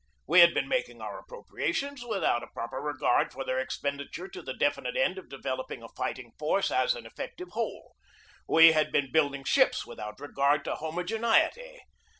[0.25, 4.41] We had been mak ing our appropriations without a proper regard for their expenditure to
[4.41, 7.93] the definite end of developing a fighting force as an efficient whole;
[8.47, 11.81] we had been building ships without regard to homogeneity.